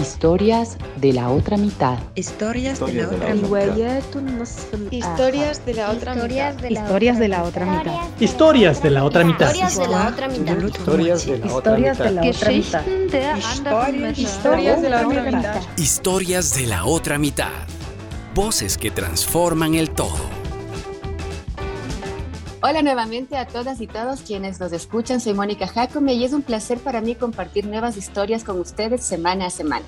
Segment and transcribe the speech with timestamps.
[0.00, 1.98] Historias de la otra mitad.
[2.14, 3.76] Historias de la otra mitad.
[4.90, 6.54] Historias de la otra mitad.
[6.68, 8.14] Historias de la otra mitad.
[8.20, 9.54] Historias de la otra mitad.
[9.54, 10.54] Historias de la otra mitad.
[10.56, 11.78] Historias de la otra
[12.62, 12.84] mitad.
[14.16, 15.62] Historias de la otra mitad.
[15.76, 17.50] Historias de la otra mitad.
[18.34, 20.39] Voces que transforman el todo.
[22.62, 25.18] Hola nuevamente a todas y todos quienes nos escuchan.
[25.18, 29.46] Soy Mónica Jacome y es un placer para mí compartir nuevas historias con ustedes semana
[29.46, 29.86] a semana.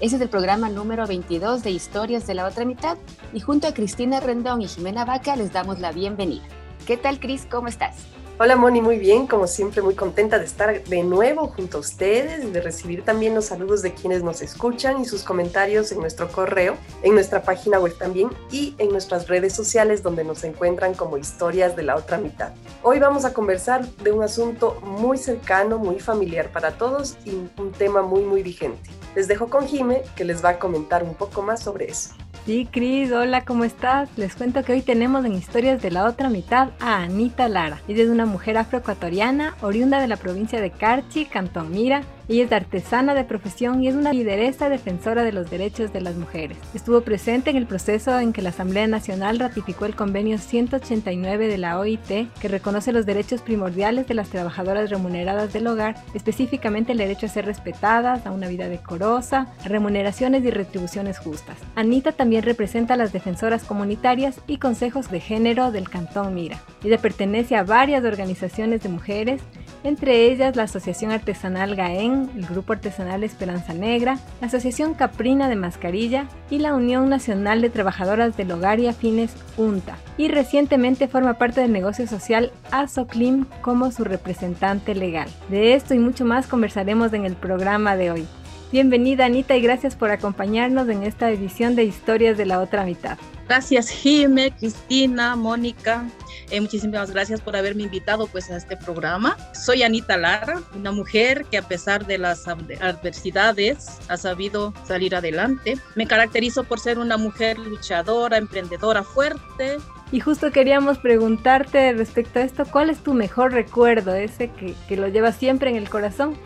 [0.00, 2.96] Ese es el programa número 22 de Historias de la Otra Mitad
[3.34, 6.44] y junto a Cristina Rendón y Jimena Vaca les damos la bienvenida.
[6.86, 7.46] ¿Qué tal, Cris?
[7.50, 7.96] ¿Cómo estás?
[8.36, 12.42] Hola Moni, muy bien, como siempre muy contenta de estar de nuevo junto a ustedes
[12.44, 16.26] y de recibir también los saludos de quienes nos escuchan y sus comentarios en nuestro
[16.32, 21.16] correo, en nuestra página web también y en nuestras redes sociales donde nos encuentran como
[21.16, 22.52] historias de la otra mitad.
[22.82, 27.70] Hoy vamos a conversar de un asunto muy cercano, muy familiar para todos y un
[27.70, 28.90] tema muy muy vigente.
[29.14, 32.10] Les dejo con Jime que les va a comentar un poco más sobre eso.
[32.46, 34.10] Sí, Cris, hola, ¿cómo estás?
[34.18, 37.80] Les cuento que hoy tenemos en Historias de la Otra Mitad a Anita Lara.
[37.88, 42.52] Ella es una mujer afroecuatoriana, oriunda de la provincia de Carchi, Cantón Mira, ella es
[42.52, 46.56] artesana de profesión y es una lideresa defensora de los derechos de las mujeres.
[46.74, 51.58] Estuvo presente en el proceso en que la Asamblea Nacional ratificó el convenio 189 de
[51.58, 56.98] la OIT que reconoce los derechos primordiales de las trabajadoras remuneradas del hogar, específicamente el
[56.98, 61.58] derecho a ser respetadas, a una vida decorosa, remuneraciones y retribuciones justas.
[61.74, 66.60] Anita también representa a las defensoras comunitarias y consejos de género del Cantón Mira.
[66.82, 69.42] Ella pertenece a varias organizaciones de mujeres
[69.84, 75.56] entre ellas la Asociación Artesanal Gaén, el Grupo Artesanal Esperanza Negra, la Asociación Caprina de
[75.56, 79.98] Mascarilla y la Unión Nacional de Trabajadoras del Hogar y Afines UNTA.
[80.16, 85.28] Y recientemente forma parte del negocio social ASOCLIM como su representante legal.
[85.50, 88.26] De esto y mucho más conversaremos en el programa de hoy.
[88.72, 93.18] Bienvenida Anita y gracias por acompañarnos en esta edición de Historias de la Otra Mitad.
[93.48, 96.04] Gracias Jime, Cristina, Mónica.
[96.50, 99.36] Eh, muchísimas gracias por haberme invitado pues a este programa.
[99.54, 105.76] Soy Anita Lara, una mujer que a pesar de las adversidades ha sabido salir adelante.
[105.94, 109.78] Me caracterizo por ser una mujer luchadora, emprendedora, fuerte,
[110.12, 114.96] y justo queríamos preguntarte respecto a esto, ¿cuál es tu mejor recuerdo, ese que, que,
[114.96, 116.36] lo llevas siempre en el corazón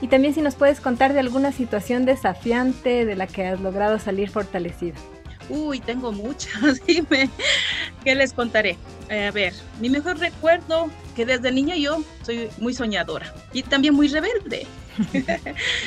[0.00, 3.98] y también si nos puedes contar de alguna situación desafiante de la que has logrado
[4.00, 4.96] salir fortalecida.
[5.48, 7.28] Uy, tengo muchas, dime,
[8.04, 8.76] ¿qué les contaré?
[9.08, 13.94] Eh, a ver, mi mejor recuerdo que desde niña yo soy muy soñadora y también
[13.94, 14.66] muy rebelde.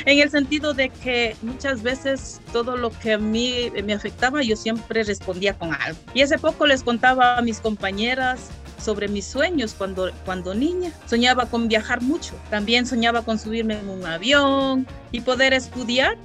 [0.04, 4.56] en el sentido de que muchas veces todo lo que a mí me afectaba yo
[4.56, 5.98] siempre respondía con algo.
[6.12, 8.50] Y hace poco les contaba a mis compañeras
[8.86, 10.92] sobre mis sueños cuando, cuando niña.
[11.06, 12.34] Soñaba con viajar mucho.
[12.50, 16.16] También soñaba con subirme en un avión y poder estudiar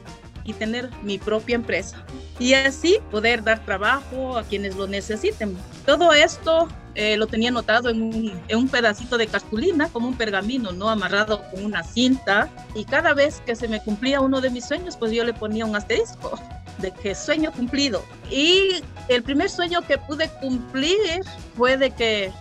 [0.44, 2.04] y tener mi propia empresa.
[2.40, 5.58] Y así poder dar trabajo a quienes lo necesiten.
[5.86, 10.18] Todo esto eh, lo tenía anotado en un, en un, pedacito de cartulina, como un
[10.18, 10.90] pergamino, ¿no?
[10.90, 12.50] Amarrado con una cinta.
[12.76, 15.66] Y cada vez que se me cumplía uno de mis sueños, pues yo le ponía
[15.66, 16.40] un asterisco
[16.80, 18.04] de que sueño cumplido.
[18.30, 21.22] Y el primer sueño que pude cumplir
[21.56, 22.32] fue de que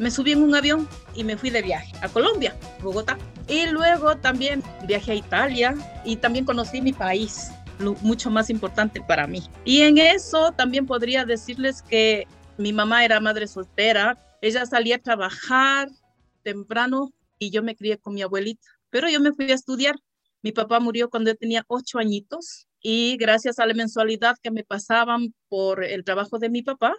[0.00, 3.18] me subí en un avión y me fui de viaje a Colombia, Bogotá.
[3.48, 5.74] Y luego también viajé a Italia
[6.04, 7.50] y también conocí mi país,
[8.00, 9.42] mucho más importante para mí.
[9.64, 15.00] Y en eso también podría decirles que mi mamá era madre soltera, ella salía a
[15.00, 15.88] trabajar
[16.42, 19.96] temprano y yo me crié con mi abuelita, pero yo me fui a estudiar.
[20.42, 24.64] Mi papá murió cuando yo tenía ocho añitos y gracias a la mensualidad que me
[24.64, 26.94] pasaban por el trabajo de mi papá,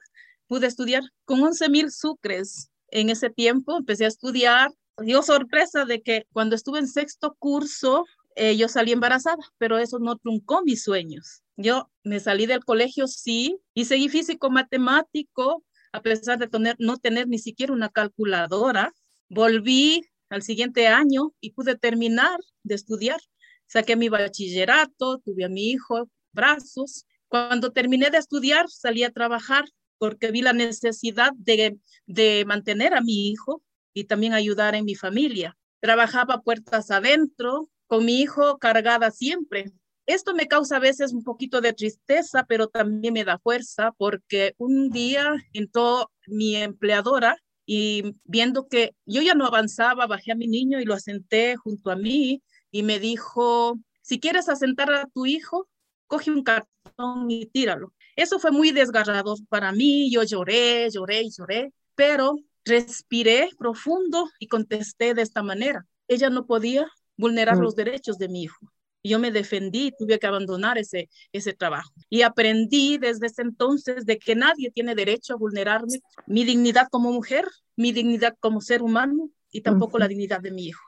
[0.46, 4.72] pude estudiar con 11 mil sucres en ese tiempo, empecé a estudiar.
[4.98, 10.00] Dio sorpresa de que cuando estuve en sexto curso, eh, yo salí embarazada, pero eso
[10.00, 11.42] no truncó mis sueños.
[11.58, 17.28] Yo me salí del colegio, sí, y seguí físico matemático, a pesar de no tener
[17.28, 18.94] ni siquiera una calculadora.
[19.30, 23.20] Volví al siguiente año y pude terminar de estudiar.
[23.68, 27.06] Saqué mi bachillerato, tuve a mi hijo, brazos.
[27.28, 29.66] Cuando terminé de estudiar, salí a trabajar
[30.02, 31.78] porque vi la necesidad de,
[32.08, 33.62] de mantener a mi hijo
[33.94, 35.56] y también ayudar en mi familia.
[35.80, 39.72] Trabajaba puertas adentro, con mi hijo cargada siempre.
[40.08, 44.56] Esto me causa a veces un poquito de tristeza, pero también me da fuerza porque
[44.58, 47.38] un día entró mi empleadora
[47.68, 51.92] y viendo que yo ya no avanzaba, bajé a mi niño y lo asenté junto
[51.92, 55.70] a mí y me dijo, si quieres asentar a tu hijo,
[56.08, 57.94] coge un cartón y tíralo.
[58.22, 64.46] Eso fue muy desgarrador para mí, yo lloré, lloré y lloré, pero respiré profundo y
[64.46, 65.88] contesté de esta manera.
[66.08, 66.88] Ella no podía
[67.18, 68.60] vulnerar los derechos de mi hijo.
[69.04, 71.92] yo me defendí tuve que abandonar ese, ese trabajo.
[72.12, 77.12] Y aprendí desde ese entonces de que nadie tiene derecho a vulnerarme mi dignidad como
[77.12, 80.84] mujer, mi dignidad como ser humano y tampoco la dignidad de mi hijo.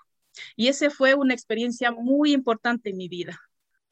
[0.55, 3.41] Y esa fue una experiencia muy importante en mi vida.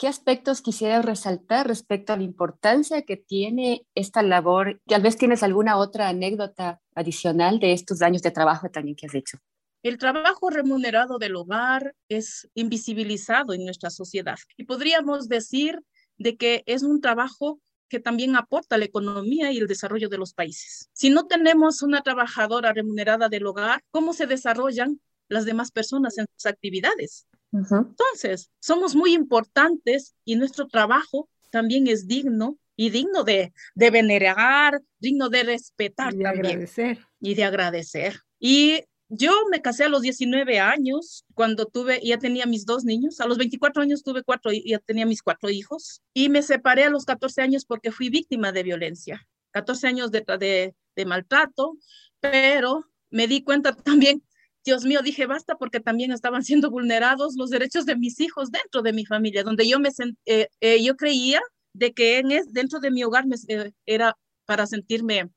[0.01, 4.81] ¿Qué aspectos quisiera resaltar respecto a la importancia que tiene esta labor?
[4.87, 9.13] Tal vez tienes alguna otra anécdota adicional de estos años de trabajo también que has
[9.13, 9.37] hecho.
[9.83, 15.79] El trabajo remunerado del hogar es invisibilizado en nuestra sociedad y podríamos decir
[16.17, 20.17] de que es un trabajo que también aporta a la economía y el desarrollo de
[20.17, 20.89] los países.
[20.93, 26.25] Si no tenemos una trabajadora remunerada del hogar, ¿cómo se desarrollan las demás personas en
[26.35, 27.27] sus actividades?
[27.51, 34.81] Entonces, somos muy importantes y nuestro trabajo también es digno y digno de, de venerar,
[34.99, 37.07] digno de respetar y de agradecer.
[37.19, 38.21] Y de agradecer.
[38.39, 43.19] Y yo me casé a los 19 años, cuando tuve, ya tenía mis dos niños.
[43.19, 46.01] A los 24 años tuve cuatro, ya tenía mis cuatro hijos.
[46.13, 49.27] Y me separé a los 14 años porque fui víctima de violencia.
[49.51, 51.77] 14 años de, de, de maltrato,
[52.21, 54.23] pero me di cuenta también,
[54.63, 58.81] Dios mío, dije basta porque también estaban siendo vulnerados los derechos de mis hijos dentro
[58.81, 59.89] de mi familia, donde yo me
[60.25, 61.41] eh, eh, creía
[61.73, 65.29] de que en dentro de mi hogar me, eh, era para sentirme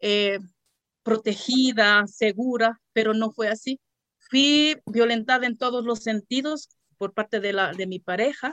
[0.00, 0.38] eh,
[1.02, 3.80] protegida, segura, pero no fue así.
[4.18, 6.68] Fui violentada en todos los sentidos
[6.98, 8.52] por parte de mi pareja,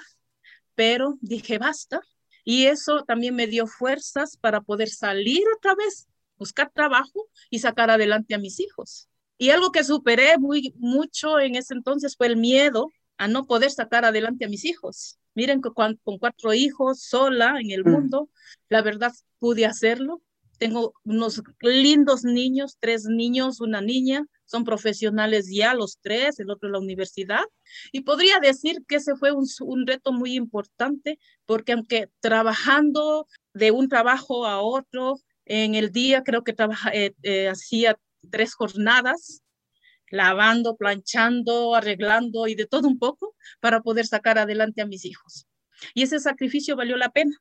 [0.75, 2.01] pero dije basta.
[2.45, 7.89] Y eso también me dio fuerzas para poder salir otra vez, buscar trabajo y sacar
[7.89, 9.07] adelante a mis hijos.
[9.43, 12.87] Y algo que superé muy mucho en ese entonces fue el miedo
[13.17, 15.19] a no poder sacar adelante a mis hijos.
[15.35, 17.91] Miren, con, con cuatro hijos, sola en el mm.
[17.91, 18.29] mundo,
[18.69, 20.21] la verdad pude hacerlo,
[20.59, 26.69] tengo unos lindos niños, tres niños, una niña, son profesionales ya los tres, el otro
[26.69, 27.43] en la universidad.
[27.91, 33.71] Y podría decir que ese fue un, un reto muy importante, porque aunque trabajando de
[33.71, 37.99] un trabajo a otro, en el día creo que trabaja, eh, eh, hacía
[38.31, 39.41] tres jornadas,
[40.09, 45.47] lavando, planchando, arreglando y de todo un poco para poder sacar adelante a mis hijos.
[45.93, 47.35] Y ese sacrificio valió la pena.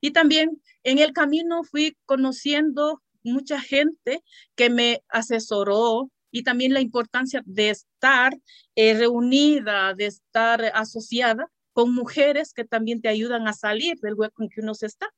[0.00, 4.22] Y también en el camino fui conociendo mucha gente
[4.56, 8.36] que me asesoró y también la importancia de estar
[8.74, 14.42] eh, reunida, de estar asociada con mujeres que también te ayudan a salir del hueco
[14.42, 15.08] en que uno se está.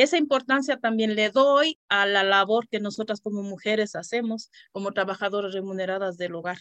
[0.00, 5.52] Esa importancia también le doy a la labor que nosotras como mujeres hacemos, como trabajadoras
[5.52, 6.56] remuneradas del hogar,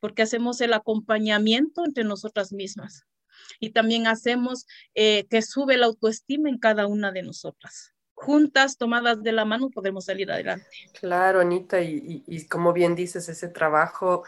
[0.00, 3.04] porque hacemos el acompañamiento entre nosotras mismas
[3.60, 4.66] y también hacemos
[4.96, 7.94] eh, que sube la autoestima en cada una de nosotras.
[8.14, 10.66] Juntas, tomadas de la mano, podemos salir adelante.
[10.98, 14.24] Claro, Anita, y, y como bien dices, ese trabajo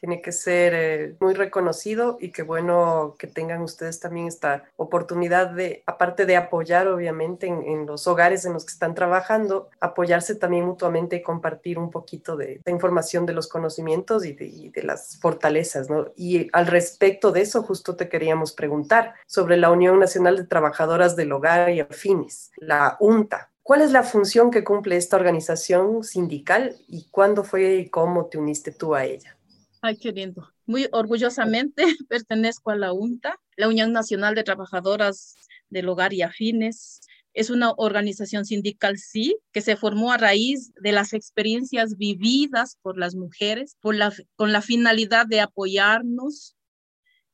[0.00, 5.50] tiene que ser eh, muy reconocido y qué bueno que tengan ustedes también esta oportunidad
[5.50, 10.66] de, aparte de apoyar obviamente en, los hogares en los que están trabajando, apoyarse también
[10.66, 16.12] mutuamente y compartir un poquito de, información de los conocimientos y de, las fortalezas, ¿no?
[16.16, 21.16] Y al respecto de eso, justo te queríamos preguntar sobre la Unión Nacional de Trabajadoras
[21.16, 23.50] del Hogar y Afines, la UNTA.
[23.62, 28.38] ¿Cuál es la función que cumple esta organización sindical y cuándo fue y cómo te
[28.38, 29.37] uniste tú a ella?
[29.80, 30.52] Ay, qué lindo.
[30.66, 35.36] Muy orgullosamente pertenezco a la UNTA, la Unión Nacional de Trabajadoras
[35.68, 37.00] del Hogar y Afines.
[37.32, 42.98] Es una organización sindical, sí, que se formó a raíz de las experiencias vividas por
[42.98, 46.56] las mujeres, por la, con la finalidad de apoyarnos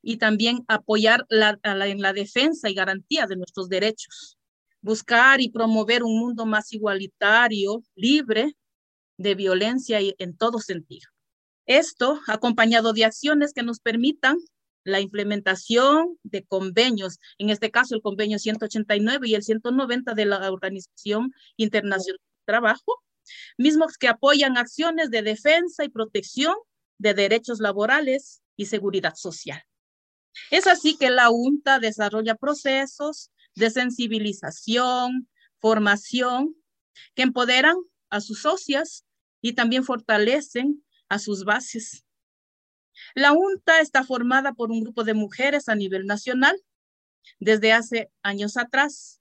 [0.03, 4.37] y también apoyar la, en la defensa y garantía de nuestros derechos.
[4.83, 8.53] Buscar y promover un mundo más igualitario, libre
[9.17, 11.14] de violencia en todo sentido.
[11.67, 14.39] Esto acompañado de acciones que nos permitan
[14.85, 20.53] la implementación de convenios, en este caso el convenio 189 y el 190 de la
[20.53, 23.03] Organización Internacional del Trabajo,
[23.57, 26.55] mismos que apoyan acciones de defensa y protección
[26.99, 29.63] de derechos laborales y seguridad social.
[30.51, 35.29] Es así que la UNTA desarrolla procesos de sensibilización,
[35.61, 36.57] formación,
[37.15, 37.77] que empoderan
[38.11, 39.05] a sus socias
[39.41, 42.05] y también fortalecen a sus bases.
[43.15, 46.57] La UNTA está formada por un grupo de mujeres a nivel nacional
[47.41, 49.21] desde hace años atrás.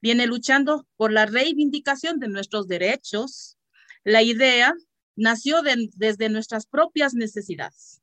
[0.00, 3.58] Viene luchando por la reivindicación de nuestros derechos.
[4.04, 4.74] La idea
[5.16, 8.02] nació desde nuestras propias necesidades.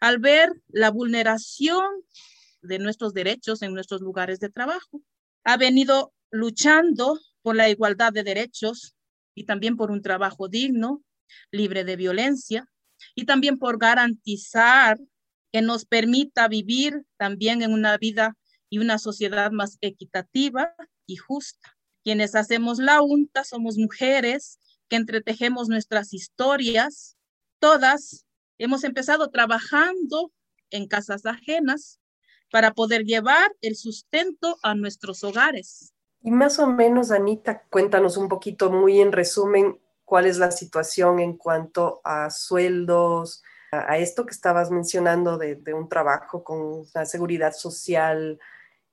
[0.00, 1.84] Al ver la vulneración
[2.62, 5.02] de nuestros derechos en nuestros lugares de trabajo,
[5.44, 8.94] ha venido luchando por la igualdad de derechos
[9.34, 11.02] y también por un trabajo digno,
[11.50, 12.68] libre de violencia
[13.14, 14.98] y también por garantizar
[15.52, 18.36] que nos permita vivir también en una vida
[18.70, 20.74] y una sociedad más equitativa
[21.06, 21.76] y justa.
[22.04, 24.58] Quienes hacemos la UNTA somos mujeres
[24.88, 27.16] que entretejemos nuestras historias.
[27.58, 28.26] Todas
[28.58, 30.32] hemos empezado trabajando
[30.70, 32.00] en casas ajenas
[32.50, 35.92] para poder llevar el sustento a nuestros hogares.
[36.22, 41.20] Y más o menos, Anita, cuéntanos un poquito, muy en resumen, cuál es la situación
[41.20, 47.52] en cuanto a sueldos, a, esto que estabas mencionando de, un trabajo con la seguridad
[47.52, 48.40] social,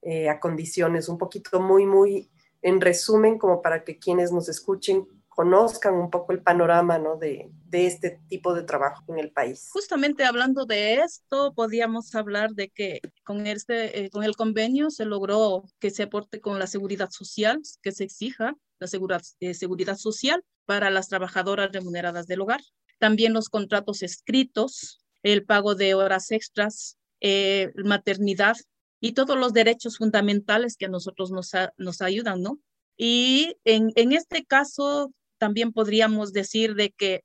[0.02, 2.30] eh, a condiciones, un poquito muy, muy
[2.62, 7.16] en resumen, como para que quienes nos escuchen conozcan un poco el panorama ¿no?
[7.16, 9.70] de, de, este tipo de trabajo en el país.
[9.72, 15.06] Justamente hablando de esto, podríamos hablar de que con, este, eh, con el convenio se
[15.06, 19.98] logró que se aporte con la seguridad social, que se exija la seguridad, eh, seguridad
[19.98, 22.62] social para las trabajadoras remuneradas del hogar.
[23.00, 28.56] También los contratos escritos, el pago de horas extras, eh, maternidad
[29.00, 32.60] y todos los derechos fundamentales que a nosotros nos, nos ayudan, ¿no?
[32.98, 37.24] Y en, en, este caso, también podríamos decir de que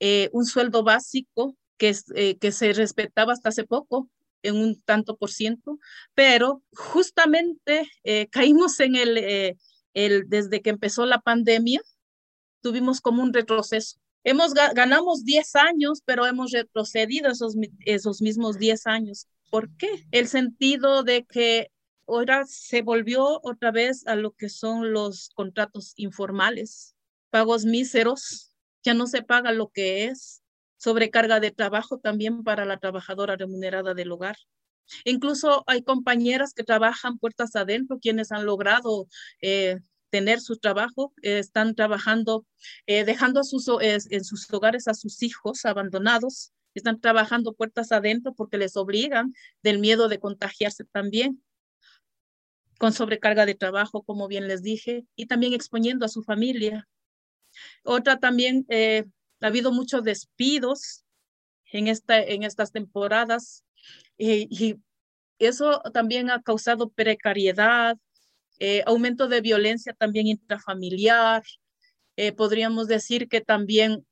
[0.00, 4.10] eh, un sueldo básico que, eh, que se respetaba hasta hace poco
[4.42, 5.78] en un tanto por ciento,
[6.14, 7.88] pero justamente
[8.30, 9.56] caímos en el,
[10.26, 11.80] desde que empezó la pandemia,
[12.60, 13.98] tuvimos como un retroceso.
[14.24, 19.28] Hemos, ganamos 10 años, pero hemos retrocedido esos, esos mismos 10 años.
[19.50, 20.04] ¿Por qué?
[20.10, 21.70] El sentido de que
[22.06, 26.94] ahora se volvió otra vez a lo que son los contratos informales,
[27.30, 30.42] pagos míseros, ya no se paga lo que es,
[30.76, 34.36] sobrecarga de trabajo también para la trabajadora remunerada del hogar.
[35.04, 39.08] Incluso hay compañeras que trabajan puertas adentro, quienes han logrado
[39.40, 39.78] eh,
[40.10, 42.46] tener su trabajo, eh, están trabajando,
[42.86, 48.34] eh, dejando a sus, en sus hogares a sus hijos abandonados, están trabajando puertas adentro
[48.34, 51.42] porque les obligan del miedo de contagiarse también
[52.78, 56.86] con sobrecarga de trabajo, como bien les dije, y también exponiendo a su familia.
[57.82, 58.66] Otra también,
[59.40, 61.06] ha habido muchos despidos
[61.72, 63.65] en, esta, en estas temporadas
[64.18, 64.76] eh, y
[65.38, 67.96] eso también ha causado precariedad,
[68.58, 71.42] eh, aumento de violencia también intrafamiliar.
[72.36, 74.06] podríamos decir que también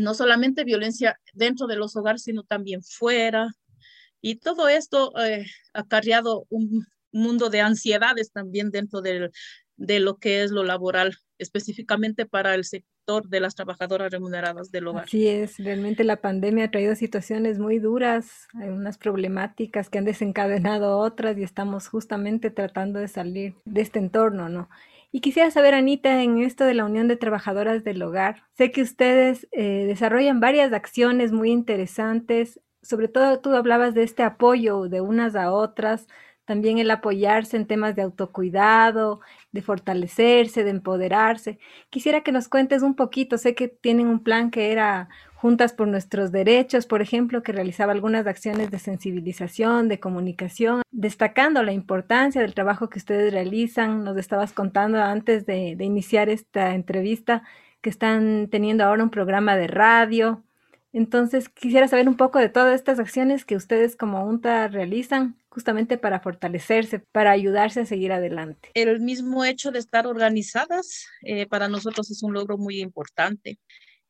[0.00, 3.48] no solamente violencia dentro de los hogares, sino también fuera.
[4.20, 5.38] Y todo esto ha
[5.72, 9.30] acarreado un mundo de ansiedades también dentro del,
[9.76, 12.64] de lo que es lo laboral específicamente para el
[13.02, 15.04] sector de las trabajadoras remuneradas del hogar.
[15.04, 20.04] Así es, realmente la pandemia ha traído situaciones muy duras, hay unas problemáticas que han
[20.04, 24.68] desencadenado otras y estamos justamente tratando de salir de este entorno, ¿no?
[25.10, 28.82] Y quisiera saber, Anita, en esto de la Unión de Trabajadoras del Hogar, sé que
[28.82, 35.00] ustedes eh, desarrollan varias acciones muy interesantes, sobre todo tú hablabas de este apoyo de
[35.00, 36.06] unas a otras,
[36.44, 39.20] también el apoyarse en temas de autocuidado,
[39.52, 41.58] de fortalecerse, de empoderarse.
[41.90, 45.88] Quisiera que nos cuentes un poquito, sé que tienen un plan que era Juntas por
[45.88, 52.40] Nuestros Derechos, por ejemplo, que realizaba algunas acciones de sensibilización, de comunicación, destacando la importancia
[52.40, 54.04] del trabajo que ustedes realizan.
[54.04, 57.42] Nos estabas contando antes de, iniciar esta entrevista
[57.80, 60.44] que están teniendo ahora un programa de radio.
[60.92, 65.98] Entonces, quisiera saber un poco de todas estas acciones que ustedes como UNTA realizan justamente
[65.98, 68.70] para fortalecerse, para ayudarse a seguir adelante.
[68.72, 73.58] El mismo hecho de estar organizadas eh, para nosotros es un logro muy importante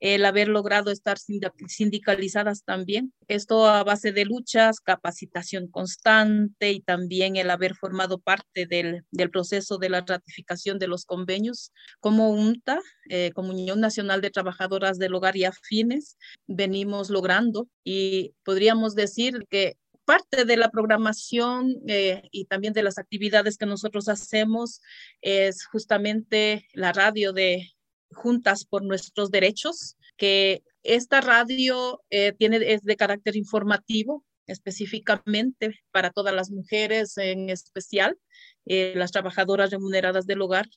[0.03, 3.13] el haber logrado estar sindicalizadas también.
[3.29, 9.31] Esto a base de luchas, capacitación constante y también el haber formado parte del, del
[9.31, 12.81] proceso de la ratificación de los convenios como UNTA,
[13.11, 16.19] eh, como Unión Nacional de Trabajadoras del Hogar y Afines,
[16.49, 22.99] venimos logrando y podríamos decir que parte de la programación eh, y también de las
[22.99, 24.81] actividades que nosotros hacemos
[25.21, 27.71] es justamente la radio de
[28.11, 36.11] Juntas por Nuestros Derechos, que esta radio eh, tiene, es de carácter informativo específicamente para
[36.11, 38.19] todas las mujeres, en especial
[38.67, 40.69] eh, las trabajadoras remuneradas del hogar,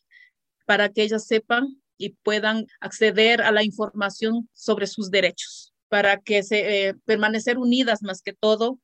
[0.66, 6.44] para que ellas sepan y puedan acceder a la información sobre sus derechos, para que
[6.44, 8.80] se permanecer unidas más que todo,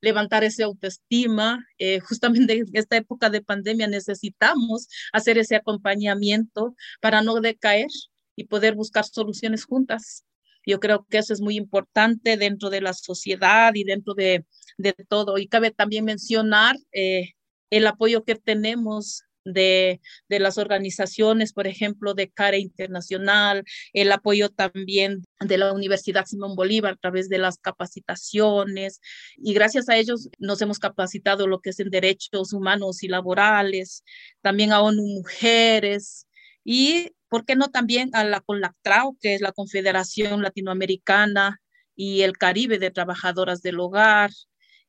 [0.00, 1.64] levantar esa autoestima.
[2.08, 7.88] justamente en esta época de pandemia necesitamos hacer ese acompañamiento para no decaer
[8.36, 10.24] y poder buscar soluciones juntas.
[10.64, 14.44] Yo creo que eso es muy importante dentro de la sociedad y dentro de,
[14.78, 15.38] de todo.
[15.38, 17.32] Y cabe también mencionar eh,
[17.70, 24.50] el apoyo que tenemos de, de, las organizaciones, por ejemplo, de CARE Internacional, el apoyo
[24.50, 29.00] también de la Universidad Simón Bolívar a través de las capacitaciones
[29.36, 34.04] y gracias a ellos nos hemos capacitado lo que es en derechos humanos y laborales,
[34.40, 36.26] también a ONU Mujeres
[36.64, 41.60] y, ¿por qué no también a la CONLACTRAO, que es la Confederación Latinoamericana
[41.96, 44.30] y el Caribe de Trabajadoras del Hogar?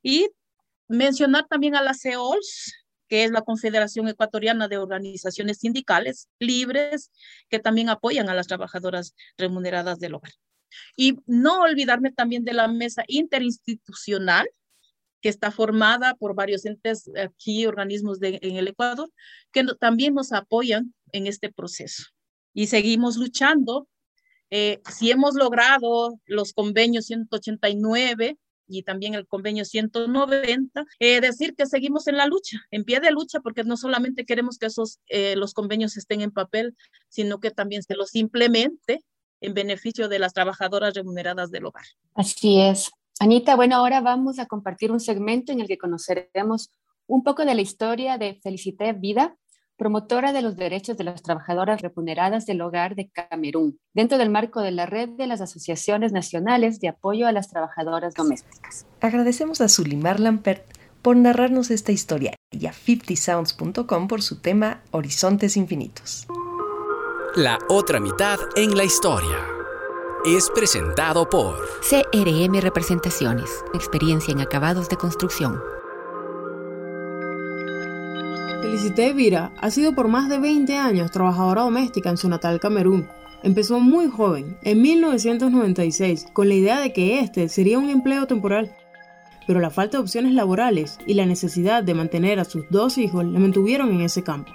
[0.01, 0.29] Y
[0.87, 2.82] mencionar también a la CEOLS,
[3.13, 7.11] que es la Confederación Ecuatoriana de Organizaciones Sindicales Libres,
[7.47, 10.31] que también apoyan a las trabajadoras remuneradas del hogar.
[10.97, 14.49] Y no olvidarme también de la mesa interinstitucional,
[15.21, 19.11] que está formada por varios entes aquí, organismos en el Ecuador,
[19.51, 22.05] que también nos apoyan en este proceso.
[22.51, 23.87] Y seguimos luchando.
[24.49, 31.65] Eh, si hemos logrado los convenios 189 y también el convenio 190, eh, decir que
[31.65, 35.35] seguimos en la lucha, en pie de lucha, porque no solamente queremos que esos, eh,
[35.35, 36.75] los convenios estén en papel,
[37.09, 39.03] sino que también se los implemente
[39.41, 41.85] en beneficio de las trabajadoras remuneradas del hogar.
[42.15, 42.91] Así es.
[43.19, 46.71] Anita, bueno, ahora vamos a compartir un segmento en el que conoceremos
[47.05, 49.37] un poco de la historia de Felicité Vida,
[49.77, 54.61] promotora de los derechos de las trabajadoras remuneradas del hogar de Camerún, dentro del marco
[54.61, 58.85] de la red de las asociaciones nacionales de apoyo a las trabajadoras domésticas.
[59.01, 60.63] Agradecemos a Sulimar Lampert
[61.01, 66.27] por narrarnos esta historia y a 50sounds.com por su tema Horizontes Infinitos.
[67.35, 69.37] La otra mitad en la historia
[70.25, 75.59] es presentado por CRM Representaciones, experiencia en acabados de construcción.
[78.63, 83.09] Felicité Vira ha sido por más de 20 años trabajadora doméstica en su natal Camerún.
[83.43, 88.73] Empezó muy joven, en 1996, con la idea de que este sería un empleo temporal.
[89.45, 93.25] Pero la falta de opciones laborales y la necesidad de mantener a sus dos hijos
[93.25, 94.53] la mantuvieron en ese campo.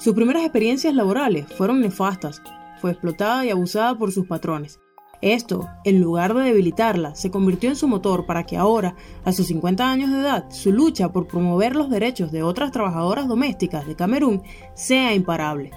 [0.00, 2.42] Sus primeras experiencias laborales fueron nefastas.
[2.80, 4.80] Fue explotada y abusada por sus patrones.
[5.24, 9.46] Esto, en lugar de debilitarla, se convirtió en su motor para que ahora, a sus
[9.46, 13.96] 50 años de edad, su lucha por promover los derechos de otras trabajadoras domésticas de
[13.96, 14.42] Camerún
[14.74, 15.70] sea imparable.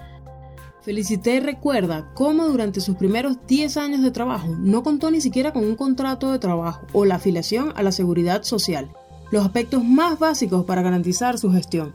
[0.82, 5.64] Felicité recuerda cómo durante sus primeros 10 años de trabajo no contó ni siquiera con
[5.64, 8.92] un contrato de trabajo o la afiliación a la seguridad social,
[9.32, 11.94] los aspectos más básicos para garantizar su gestión.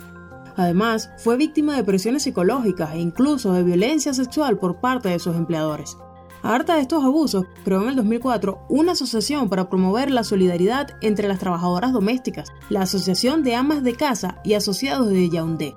[0.56, 5.36] Además, fue víctima de presiones psicológicas e incluso de violencia sexual por parte de sus
[5.36, 5.98] empleadores.
[6.42, 11.28] Harta de estos abusos, creó en el 2004 una asociación para promover la solidaridad entre
[11.28, 15.74] las trabajadoras domésticas, la Asociación de Amas de Casa y Asociados de Yaoundé.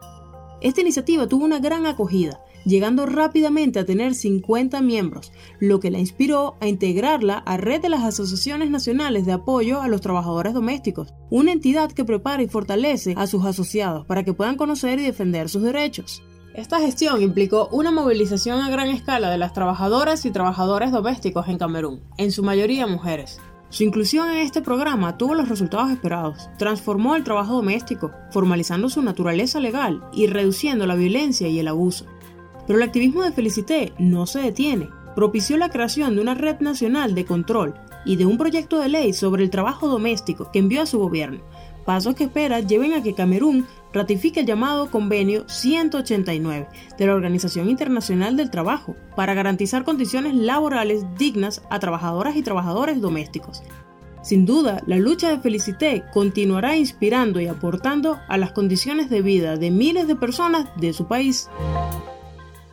[0.62, 6.00] Esta iniciativa tuvo una gran acogida, llegando rápidamente a tener 50 miembros, lo que la
[6.00, 11.14] inspiró a integrarla a Red de las Asociaciones Nacionales de Apoyo a los Trabajadores Domésticos,
[11.30, 15.48] una entidad que prepara y fortalece a sus asociados para que puedan conocer y defender
[15.48, 16.24] sus derechos.
[16.56, 21.58] Esta gestión implicó una movilización a gran escala de las trabajadoras y trabajadores domésticos en
[21.58, 23.42] Camerún, en su mayoría mujeres.
[23.70, 26.50] Su inclusión en este programa tuvo los resultados esperados.
[26.58, 32.06] Transformó el trabajo doméstico, formalizando su naturaleza legal y reduciendo la violencia y el abuso.
[32.66, 34.88] Pero el activismo de Felicité no se detiene.
[35.14, 39.12] Propició la creación de una red nacional de control y de un proyecto de ley
[39.12, 41.42] sobre el trabajo doméstico que envió a su gobierno,
[41.86, 47.70] pasos que espera lleven a que Camerún ratifique el llamado Convenio 189 de la Organización
[47.70, 53.64] Internacional del Trabajo para garantizar condiciones laborales dignas a trabajadoras y trabajadores domésticos.
[54.22, 59.56] Sin duda, la lucha de Felicité continuará inspirando y aportando a las condiciones de vida
[59.56, 61.50] de miles de personas de su país.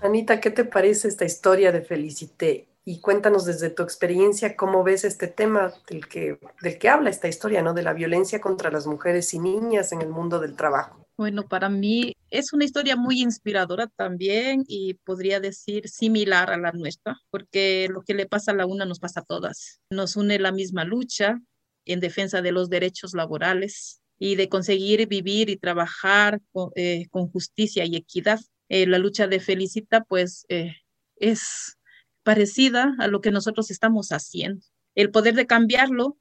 [0.03, 2.67] Anita, ¿qué te parece esta historia de Felicité?
[2.85, 7.29] Y cuéntanos desde tu experiencia cómo ves este tema del que, del que habla esta
[7.29, 7.75] historia, ¿no?
[7.75, 11.02] De la violencia contra las mujeres y niñas en el mundo del trabajo.
[11.23, 16.73] Bueno, para mí es una historia muy inspiradora también y podría decir similar a la
[16.73, 19.81] nuestra, porque lo que le pasa a la una nos pasa a todas.
[19.89, 21.41] Nos une la misma lucha
[21.85, 27.85] en defensa de los derechos laborales y de conseguir vivir y trabajar con, eh, justicia
[27.85, 28.41] y equidad.
[28.69, 30.75] Eh, la lucha de Felicita, pues, eh,
[31.15, 31.79] es
[32.25, 34.67] parecida a lo que nosotros estamos haciendo.
[34.97, 36.19] El poder de cambiarlo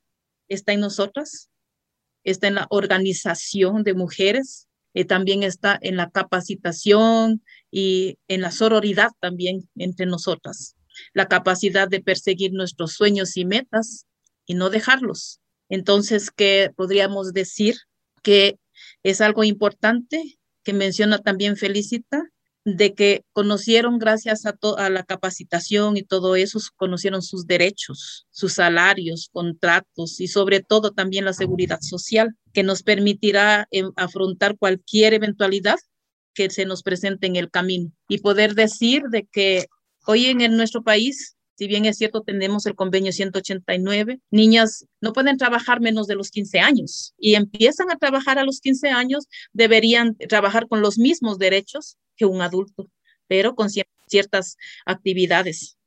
[0.47, 1.49] está en nosotras,
[2.23, 8.51] está en la organización de mujeres eh, también está en la capacitación y en la
[8.51, 10.75] sororidad también entre nosotras,
[11.13, 14.05] la capacidad de perseguir nuestros sueños y metas
[14.45, 15.39] y no dejarlos.
[15.69, 17.75] Entonces, ¿qué podríamos decir?
[18.21, 18.59] Que
[19.03, 22.29] es algo importante que menciona también Felicita,
[22.63, 28.53] de que conocieron gracias a, a la capacitación y todo eso, conocieron sus derechos, sus
[28.53, 35.13] salarios, contratos y sobre todo también la seguridad social que nos permitirá em, afrontar cualquier
[35.13, 35.77] eventualidad
[36.33, 39.65] que se nos presente en el camino y poder decir de que
[40.05, 45.37] hoy en, nuestro país si bien es cierto, tenemos el convenio 189, niñas no pueden
[45.37, 50.15] trabajar menos de los 15 años y empiezan a trabajar a los 15 años, deberían
[50.15, 52.89] trabajar con los mismos derechos que un adulto,
[53.27, 53.69] pero con
[54.07, 55.77] ciertas actividades.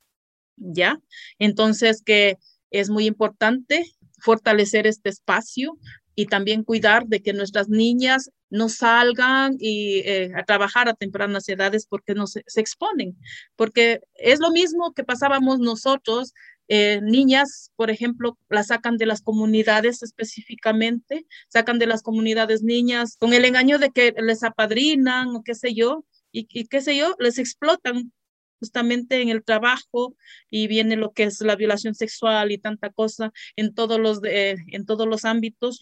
[0.57, 1.00] ¿Ya?
[1.40, 2.38] Entonces, que
[2.70, 3.85] es muy importante
[4.20, 5.77] fortalecer este espacio
[6.14, 11.48] y también cuidar de que nuestras niñas no salgan y, eh, a trabajar a tempranas
[11.48, 13.18] edades porque no se, exponen,
[13.56, 16.32] porque es lo mismo que pasábamos nosotros,
[16.68, 23.16] eh, niñas, por ejemplo, las sacan de las comunidades específicamente, sacan de las comunidades niñas
[23.18, 26.96] con el engaño de que les apadrinan o qué sé yo, y, y qué sé
[26.96, 28.12] yo, les explotan
[28.60, 30.16] justamente en el trabajo
[30.48, 34.86] y viene lo que es la violación sexual y tanta cosa en todos los, en
[34.86, 35.80] todos los ámbitos.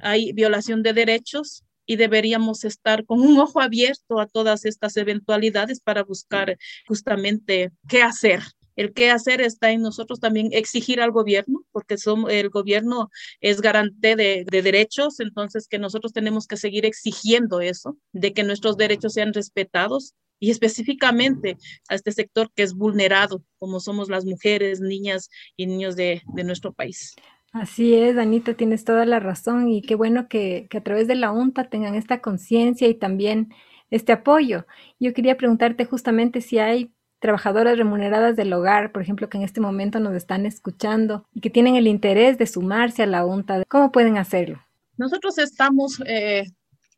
[0.00, 5.80] Hay violación de derechos y deberíamos estar con un ojo abierto a todas estas eventualidades
[5.80, 8.42] para buscar justamente qué hacer.
[8.74, 13.60] El qué hacer está en nosotros también exigir al gobierno, porque somos, el gobierno es
[13.60, 18.76] garante de, de, derechos, entonces que nosotros tenemos que seguir exigiendo eso, de que nuestros
[18.78, 21.56] derechos sean respetados y específicamente
[21.88, 26.44] a este sector que es vulnerado, como somos las mujeres, niñas y niños de, de
[26.44, 27.14] nuestro país.
[27.52, 31.14] Así es, Anita, tienes toda la razón y qué bueno que, que a través de
[31.14, 33.52] la UNTA tengan esta conciencia y también
[33.90, 34.66] este apoyo.
[34.98, 39.60] Yo quería preguntarte justamente si hay trabajadoras remuneradas del hogar, por ejemplo, que en este
[39.60, 43.92] momento nos están escuchando y que tienen el interés de sumarse a la UNTA, ¿cómo
[43.92, 44.60] pueden hacerlo?
[44.96, 46.46] Nosotros estamos eh,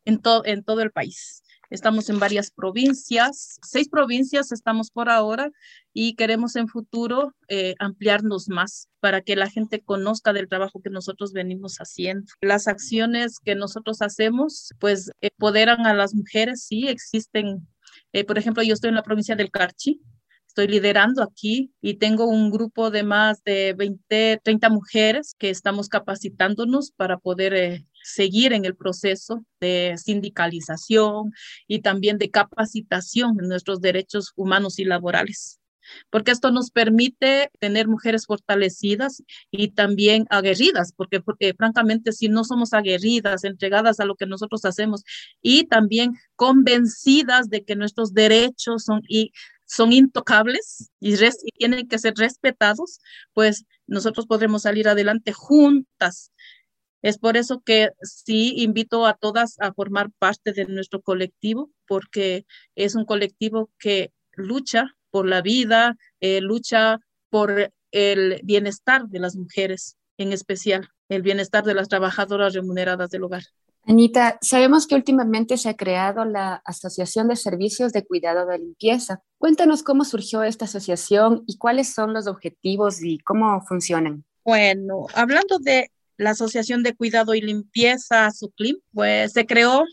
[0.04, 1.42] en, en todo el país.
[1.68, 5.50] Estamos en varias provincias, seis provincias estamos por ahora
[5.96, 10.90] y queremos en futuro eh, ampliarnos más para que la gente conozca del trabajo que
[10.90, 12.26] nosotros venimos haciendo.
[12.40, 17.66] Las acciones que nosotros hacemos, pues empoderan a las mujeres, sí, existen.
[18.12, 20.00] Eh, por ejemplo, yo estoy en la provincia del Carchi,
[20.48, 25.88] estoy liderando aquí y tengo un grupo de más de 20, 30 mujeres que estamos
[25.88, 31.32] capacitándonos para poder eh, seguir en el proceso de sindicalización
[31.68, 35.60] y también de capacitación en nuestros derechos humanos y laborales
[36.10, 42.44] porque esto nos permite tener mujeres fortalecidas y también aguerridas, porque, porque, francamente si no
[42.44, 45.04] somos aguerridas, entregadas a lo que nosotros hacemos
[45.42, 49.32] y también convencidas de que nuestros derechos son y
[49.66, 53.00] son intocables y, y tienen que ser respetados,
[53.32, 56.32] pues nosotros podremos salir adelante juntas.
[57.02, 62.46] Es por eso que sí invito a todas a formar parte de nuestro colectivo, porque
[62.76, 66.98] es un colectivo que lucha por la vida, eh, lucha
[67.30, 73.22] por el bienestar de las mujeres, en especial el bienestar de las trabajadoras remuneradas del
[73.22, 73.44] hogar.
[73.84, 79.22] Anita, sabemos que últimamente se ha creado la Asociación de Servicios de Cuidado de Limpieza.
[79.38, 84.24] Cuéntanos cómo surgió esta asociación y cuáles son los objetivos y cómo funcionan.
[84.44, 89.84] Bueno, hablando de la Asociación de Cuidado y Limpieza, SUCLIM, pues se creó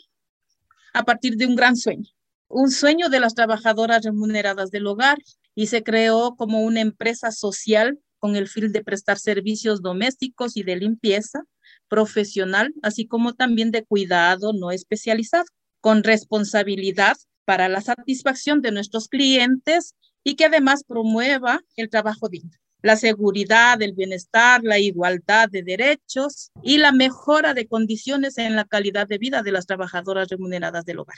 [0.96, 2.10] a partir de un gran sueño,
[2.52, 5.18] un sueño de las trabajadoras remuneradas del hogar
[5.56, 10.64] y se creó como una empresa social con el fin de prestar servicios domésticos y
[10.64, 11.44] de limpieza
[11.88, 15.46] profesional, así como también de cuidado no especializado,
[15.80, 22.52] con responsabilidad para la satisfacción de nuestros clientes y que además promueva el trabajo digno
[22.82, 28.66] la seguridad, el bienestar, la igualdad de derechos y la mejora de condiciones en la
[28.66, 31.18] calidad de vida de las trabajadoras remuneradas del hogar.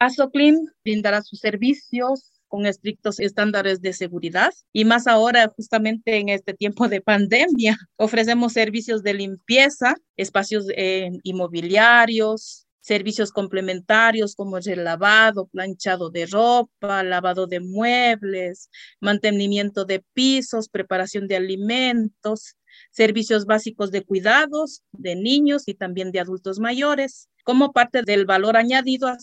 [0.00, 6.54] ASOCLIM brindará sus servicios con estrictos estándares de seguridad y más ahora justamente en este
[6.54, 7.76] tiempo de pandemia.
[7.96, 17.02] Ofrecemos servicios de limpieza, espacios eh, inmobiliarios, servicios complementarios como el lavado, planchado de ropa,
[17.04, 22.56] lavado de muebles, mantenimiento de pisos, preparación de alimentos,
[22.90, 27.28] servicios básicos de cuidados de niños y también de adultos mayores.
[27.44, 29.18] Como parte del valor añadido a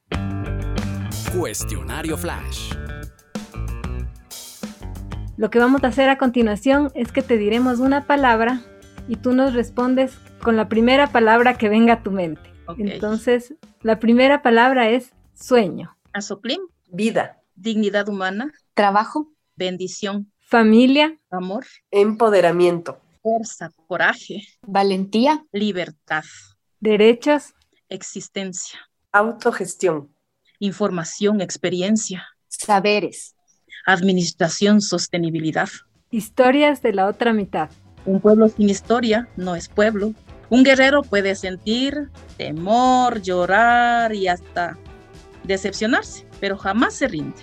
[1.37, 2.73] Cuestionario Flash.
[5.37, 8.63] Lo que vamos a hacer a continuación es que te diremos una palabra
[9.09, 12.41] y tú nos respondes con la primera palabra que venga a tu mente.
[12.67, 12.93] Okay.
[12.93, 15.97] Entonces, la primera palabra es sueño.
[16.15, 16.61] Azoclim.
[16.89, 17.43] Vida.
[17.55, 18.51] Dignidad humana.
[18.73, 19.31] Trabajo.
[19.55, 20.33] Bendición.
[20.41, 21.19] Familia.
[21.31, 21.67] Amor.
[21.91, 23.01] Empoderamiento.
[23.23, 23.71] Fuerza.
[23.87, 24.45] Coraje.
[24.67, 25.45] Valentía.
[25.53, 26.25] Libertad.
[26.81, 27.55] Derechos.
[27.91, 28.79] Existencia.
[29.13, 30.11] Autogestión
[30.59, 33.35] información, experiencia, saberes,
[33.87, 35.69] administración, sostenibilidad.
[36.11, 37.71] Historias de la otra mitad.
[38.07, 40.15] Un pueblo sin historia no es pueblo.
[40.51, 44.79] Un guerrero puede sentir temor, llorar y hasta
[45.45, 47.43] decepcionarse, pero jamás se rinde.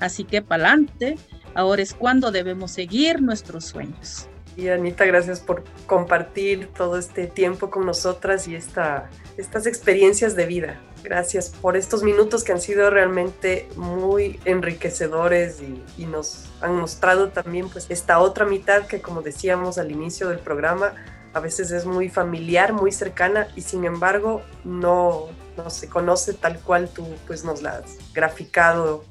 [0.00, 1.16] Así que pa'lante,
[1.54, 4.28] ahora es cuando debemos seguir nuestros sueños.
[4.56, 10.46] Y Anita, gracias por compartir todo este tiempo con nosotras y esta, estas experiencias de
[10.46, 10.80] vida.
[11.02, 17.30] Gracias por estos minutos que han sido realmente muy enriquecedores y, y, nos han mostrado
[17.30, 20.94] también pues esta otra mitad que como decíamos al inicio del programa
[21.34, 26.60] a veces es muy familiar, muy cercana y sin embargo no, no se conoce tal
[26.60, 29.04] cual tú pues nos la has graficado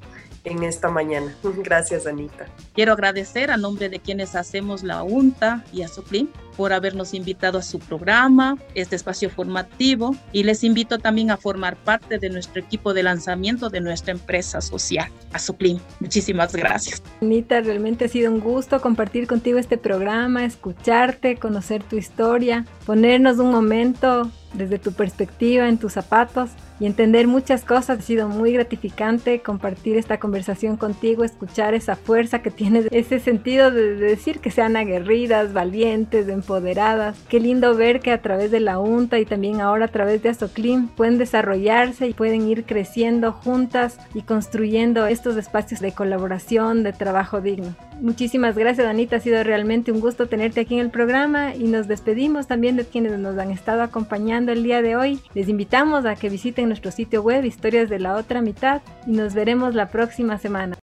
[0.44, 1.36] en esta mañana.
[1.64, 2.48] Gracias, Anita.
[2.74, 6.28] Quiero agradecer a nombre de quienes hacemos la UNTA y a Suplim
[6.58, 11.76] por habernos invitado a su programa, este espacio formativo, y les invito también a formar
[11.78, 15.80] parte de nuestro equipo de lanzamiento de nuestra empresa social, a Suplim.
[16.00, 17.02] Muchísimas gracias.
[17.22, 23.40] Anita, realmente ha sido un gusto compartir contigo este programa, escucharte, conocer tu historia, ponernos
[23.40, 28.00] un momento desde tu perspectiva, en tus zapatos y entender muchas cosas.
[28.00, 33.70] Ha sido muy gratificante compartir esta conversación contigo, escuchar esa fuerza que tienes, ese sentido
[33.70, 37.18] de, decir que sean aguerridas, valientes, empoderadas.
[37.30, 40.30] Qué lindo ver que a través de la UNTA y también ahora a través de
[40.30, 46.94] Azoclim pueden desarrollarse y pueden ir creciendo juntas y construyendo estos espacios de colaboración, de
[46.94, 47.76] trabajo digno.
[48.02, 49.18] Muchísimas gracias, Anita.
[49.18, 52.86] Ha sido realmente un gusto tenerte aquí en el programa y nos despedimos también de
[52.86, 55.20] quienes nos han estado acompañando el día de hoy.
[55.36, 59.34] Les invitamos a que visiten nuestro sitio web Historias de la Otra Mitad y nos
[59.34, 60.78] veremos la próxima semana.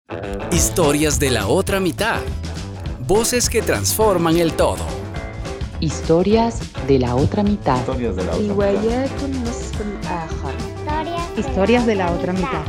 [0.50, 2.20] Historias de la Otra Mitad.
[3.06, 4.82] Voces que transforman el todo.
[5.80, 7.80] Historias de la Otra Mitad.
[7.80, 8.78] Historias de la Otra Mitad.
[11.36, 12.64] Historias de la Otra Mitad.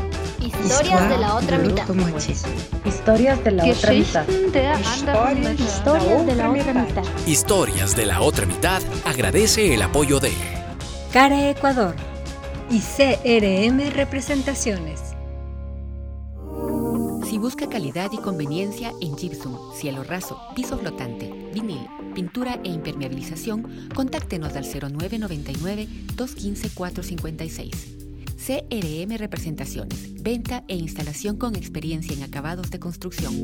[0.45, 1.87] Historias de la otra mitad.
[2.85, 4.27] Historias de la otra mitad.
[4.27, 7.03] Historias de la otra mitad.
[7.25, 10.33] Historias de la otra mitad agradece el apoyo de
[11.13, 11.95] CARE Ecuador
[12.69, 15.01] y CRM Representaciones.
[17.25, 23.89] Si busca calidad y conveniencia en gypsum, cielo raso, piso flotante, vinil, pintura e impermeabilización,
[23.93, 27.95] contáctenos al 0999 215 456.
[28.45, 33.43] CRM Representaciones, venta e instalación con experiencia en acabados de construcción.